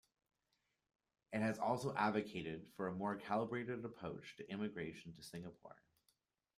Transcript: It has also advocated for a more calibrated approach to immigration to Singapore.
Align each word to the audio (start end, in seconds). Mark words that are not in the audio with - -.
It 1.31 1.41
has 1.41 1.59
also 1.59 1.93
advocated 1.95 2.65
for 2.75 2.87
a 2.87 2.91
more 2.91 3.17
calibrated 3.17 3.85
approach 3.85 4.35
to 4.37 4.49
immigration 4.51 5.13
to 5.13 5.21
Singapore. 5.21 5.75